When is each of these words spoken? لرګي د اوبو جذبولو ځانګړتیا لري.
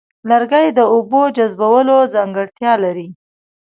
لرګي 0.29 0.67
د 0.77 0.79
اوبو 0.93 1.21
جذبولو 1.37 1.97
ځانګړتیا 2.13 2.73
لري. 2.83 3.07